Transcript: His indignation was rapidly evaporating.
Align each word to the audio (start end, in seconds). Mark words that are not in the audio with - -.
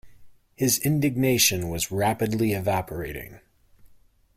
His 0.55 0.79
indignation 0.79 1.69
was 1.69 1.91
rapidly 1.91 2.53
evaporating. 2.53 3.39